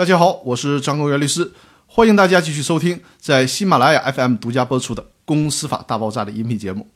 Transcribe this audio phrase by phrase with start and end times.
[0.00, 1.52] 大家好，我是张公元律师，
[1.86, 6.88] 欢迎大家继续收听在喜马拉雅 FM 独家播出的《公司法大爆炸》的音频节目。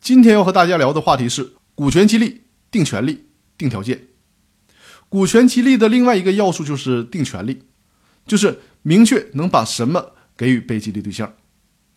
[0.00, 3.26] 今天要和大家聊的话题是股权激励、定权利、
[3.58, 4.04] 定条件。
[5.10, 7.64] 股权激励的另外一个要素就是定权利，
[8.26, 11.34] 就是明确能把什么给予被激励对象。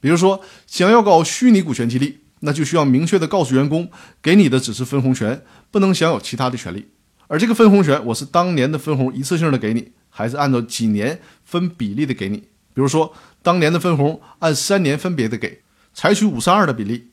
[0.02, 3.90] 比如说，想要搞虚拟股权激励，那就需要明确的告诉员工，
[4.22, 5.42] 给你的只是分红权，
[5.72, 6.90] 不能享有其他的权利。
[7.28, 9.94] 而这个分红权，我是当年的分红一次性的给你。
[10.20, 12.40] 还是按照几年分比例的给你，
[12.74, 15.62] 比如说当年的分红按三年分别的给，
[15.94, 17.12] 采取五三二的比例，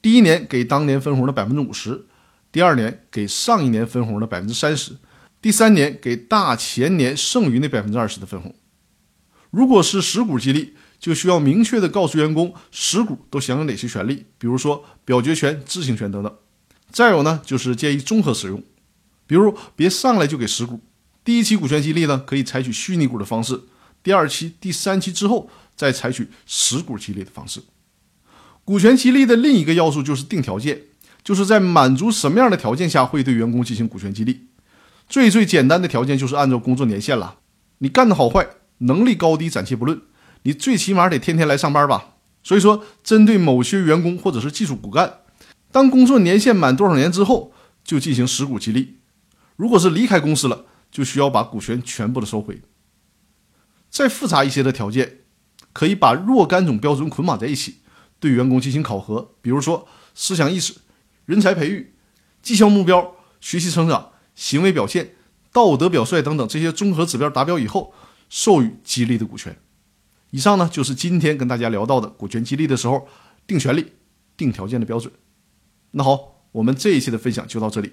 [0.00, 2.06] 第一年给当年分红的百分之五十，
[2.50, 4.96] 第二年给上一年分红的百分之三十，
[5.42, 8.54] 第三年给大前年剩余那百分之二十的分红。
[9.50, 16.34] 如果是实股激励，就需要明确的告诉员工实股都享有哪些权利，比如说表决权、知情权等等。
[16.90, 18.62] 再有呢，就是建议综合使用，
[19.26, 20.80] 比如别上来就给实股。
[21.28, 23.54] 第一期股权激励呢，可以采取虚拟股的方式；
[24.02, 27.60] 第二期、第三期之后再采取实股激励的方式。
[28.64, 30.84] 股权激励的另一个要素就是定条件，
[31.22, 34.46] 就是在满足什么样的条件下会对员工进行股权激励。
[35.06, 37.40] 最最简单的条件就是按照工作年限了，
[37.80, 38.48] 你干的好坏、
[38.78, 40.00] 能力高低暂且不论，
[40.44, 42.14] 你最起码得天天来上班吧。
[42.42, 45.18] 所以说，针对某些员工或者是技术骨干，
[45.70, 47.52] 当工作年限满多少年之后，
[47.84, 48.94] 就进行实股激励。
[49.56, 52.60] 如果是离开公司了，就需要把股权全部的收回。
[53.90, 55.20] 再复杂一些的条件，
[55.72, 57.78] 可以把若干种标准捆绑在一起，
[58.20, 59.34] 对员工进行考核。
[59.40, 60.74] 比如说思想意识、
[61.24, 61.94] 人才培育、
[62.42, 65.14] 绩效目标、学习成长、行为表现、
[65.52, 67.94] 道德表率等等这些综合指标达标以后，
[68.28, 69.56] 授予激励的股权。
[70.30, 73.08] 以上呢就是今天跟大家聊到的股权激励的时候
[73.46, 73.92] 定权利、
[74.36, 75.10] 定条件的标准。
[75.92, 77.90] 那好，我们这一期的分享就到这里。